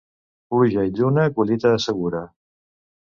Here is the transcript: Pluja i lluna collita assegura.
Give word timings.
Pluja 0.53 0.85
i 0.87 0.93
lluna 0.99 1.27
collita 1.35 1.75
assegura. 1.77 2.27